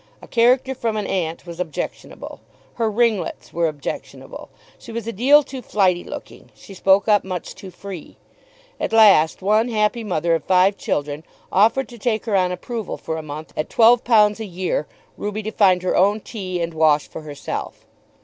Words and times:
A 0.19 0.27
character 0.27 0.73
from 0.73 0.97
an 0.97 1.05
aunt 1.05 1.45
was 1.45 1.59
objectionable. 1.59 2.39
Her 2.73 2.89
ringlets 2.89 3.53
were 3.53 3.67
objectionable. 3.67 4.49
She 4.79 4.91
was 4.91 5.05
a 5.05 5.11
deal 5.11 5.43
too 5.43 5.61
flighty 5.61 6.03
looking. 6.03 6.49
She 6.55 6.73
spoke 6.73 7.07
up 7.07 7.23
much 7.23 7.53
too 7.53 7.69
free. 7.69 8.17
At 8.79 8.93
last 8.93 9.43
one 9.43 9.69
happy 9.69 10.03
mother 10.03 10.33
of 10.33 10.43
five 10.43 10.75
children 10.75 11.23
offered 11.51 11.87
to 11.89 11.99
take 11.99 12.25
her 12.25 12.35
on 12.35 12.51
approval 12.51 12.97
for 12.97 13.15
a 13.17 13.21
month, 13.21 13.53
at 13.55 13.69
£12 13.69 14.39
a 14.39 14.43
year, 14.45 14.87
Ruby 15.17 15.43
to 15.43 15.51
find 15.51 15.83
her 15.83 15.95
own 15.95 16.19
tea 16.19 16.59
and 16.63 16.73
wash 16.73 17.07
for 17.07 17.21
herself. 17.21 17.85